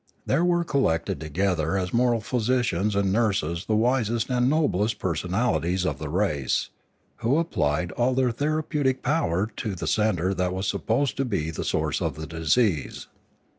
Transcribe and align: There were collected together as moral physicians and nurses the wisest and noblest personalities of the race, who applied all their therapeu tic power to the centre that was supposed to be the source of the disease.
There 0.25 0.43
were 0.43 0.63
collected 0.63 1.19
together 1.19 1.77
as 1.77 1.93
moral 1.93 2.21
physicians 2.21 2.95
and 2.95 3.13
nurses 3.13 3.65
the 3.65 3.75
wisest 3.75 4.31
and 4.31 4.49
noblest 4.49 4.97
personalities 4.97 5.85
of 5.85 5.99
the 5.99 6.09
race, 6.09 6.69
who 7.17 7.37
applied 7.37 7.91
all 7.91 8.15
their 8.15 8.31
therapeu 8.31 8.81
tic 8.83 9.03
power 9.03 9.45
to 9.57 9.75
the 9.75 9.85
centre 9.85 10.33
that 10.33 10.55
was 10.55 10.67
supposed 10.67 11.17
to 11.17 11.23
be 11.25 11.51
the 11.51 11.63
source 11.63 12.01
of 12.01 12.15
the 12.15 12.25
disease. 12.25 13.05